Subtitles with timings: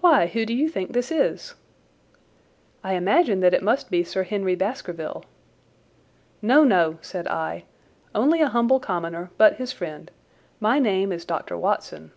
[0.00, 1.54] "Why, who do you think this is?"
[2.82, 5.24] "I imagine that it must be Sir Henry Baskerville."
[6.42, 7.62] "No, no," said I.
[8.16, 10.10] "Only a humble commoner, but his friend.
[10.58, 11.56] My name is Dr.
[11.56, 12.10] Watson."